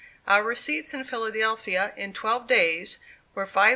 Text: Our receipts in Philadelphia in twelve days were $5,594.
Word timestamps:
Our 0.25 0.41
receipts 0.41 0.95
in 0.95 1.03
Philadelphia 1.03 1.93
in 1.95 2.11
twelve 2.11 2.47
days 2.47 2.97
were 3.35 3.45
$5,594. 3.45 3.69